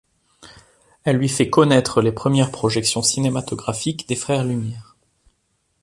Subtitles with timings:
[1.03, 4.95] Elle lui fait connaître les premières projections cinématographiques des frères Lumière.